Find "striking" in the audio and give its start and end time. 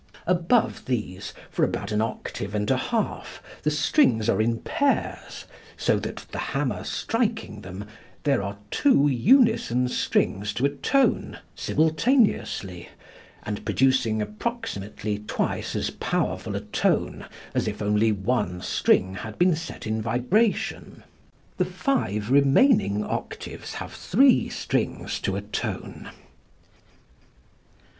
6.83-7.61